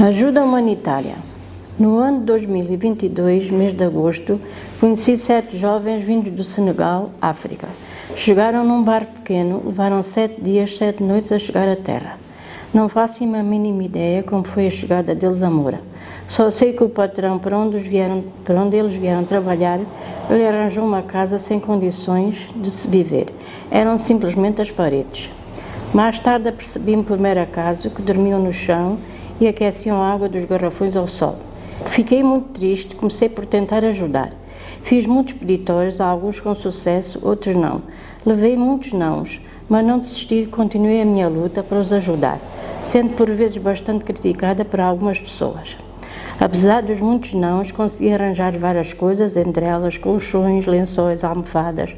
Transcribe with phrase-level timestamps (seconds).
[0.00, 1.16] Ajuda humanitária.
[1.76, 4.40] No ano de 2022, mês de agosto,
[4.78, 7.66] conheci sete jovens vindos do Senegal, África.
[8.14, 12.16] Chegaram num barco pequeno, levaram sete dias, sete noites a chegar à terra.
[12.72, 15.80] Não faço a mínima ideia como foi a chegada deles a Moura.
[16.28, 19.80] Só sei que o patrão, para onde, vieram, para onde eles vieram trabalhar,
[20.30, 23.34] lhe arranjou uma casa sem condições de se viver.
[23.68, 25.28] Eram simplesmente as paredes.
[25.92, 28.96] Mais tarde apercebi-me por mero acaso que dormiam no chão
[29.40, 31.36] e aqueciam a água dos garrafões ao sol.
[31.86, 34.32] Fiquei muito triste, comecei por tentar ajudar.
[34.82, 37.82] Fiz muitos peditórios, alguns com sucesso, outros não.
[38.24, 42.40] Levei muitos nãos, mas não desisti e continuei a minha luta para os ajudar,
[42.82, 45.87] sendo por vezes bastante criticada por algumas pessoas.
[46.40, 51.90] Apesar dos muitos nãos, consegui arranjar várias coisas, entre elas colchões, lençóis, almofadas,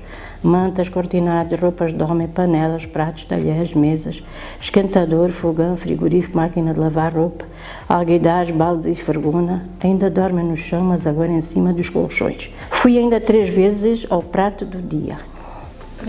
[0.43, 4.23] mantas, cortinados, roupas de homem, panelas, pratos, talheres, mesas,
[4.59, 7.45] esquentador, fogão, frigorífico, máquina de lavar roupa,
[7.87, 9.67] alguidars, balde e ferguna.
[9.85, 12.49] Ainda dormem no chão, mas agora em cima dos colchões.
[12.71, 15.19] Fui ainda três vezes ao prato do dia,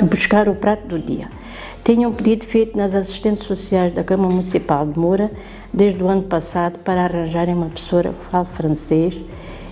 [0.03, 1.28] buscar o prato do dia.
[1.84, 5.31] Tenho um pedido feito nas assistentes sociais da Câmara Municipal de Moura
[5.73, 9.17] desde o ano passado para arranjarem uma pessoa que fale francês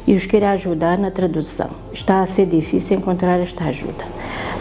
[0.07, 1.69] e os queira ajudar na tradução.
[1.93, 4.05] Está a ser difícil encontrar esta ajuda.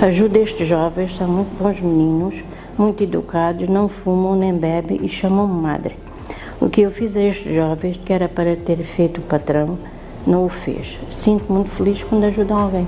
[0.00, 2.44] Ajuda estes jovens, são muito bons meninos,
[2.76, 5.96] muito educados, não fumam nem bebem e chamam-me madre.
[6.60, 9.78] O que eu fiz a estes jovens, que era para ter feito o patrão,
[10.26, 10.98] não o fez.
[11.08, 12.86] Sinto-me muito feliz quando ajudo alguém.